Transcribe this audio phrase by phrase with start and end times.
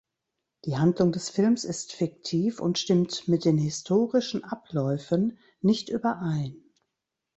[0.65, 6.55] Die Handlung des Films ist fiktiv und stimmt mit den historischen Abläufen nicht überein.